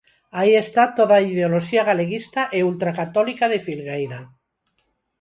Aí 0.39 0.51
está 0.65 0.83
toda 0.97 1.13
a 1.17 1.25
ideoloxía 1.31 1.87
galeguista 1.89 2.41
e 2.57 2.59
ultracatólica 2.71 3.45
de 3.51 3.59
Filgueira. 3.65 4.19